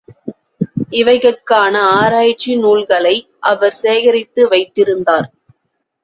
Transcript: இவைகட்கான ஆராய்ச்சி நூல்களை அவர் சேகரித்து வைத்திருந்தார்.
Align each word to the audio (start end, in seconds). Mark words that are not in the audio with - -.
இவைகட்கான 0.91 1.73
ஆராய்ச்சி 1.97 2.55
நூல்களை 2.55 3.13
அவர் 3.43 3.75
சேகரித்து 3.81 4.47
வைத்திருந்தார். 4.47 5.29